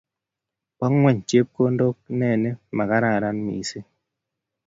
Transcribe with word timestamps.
Bo 0.77 0.85
ngweny 0.93 1.19
chepkondok 1.27 1.97
neni 2.19 2.49
makararan 2.77 3.37
misiing 3.45 3.87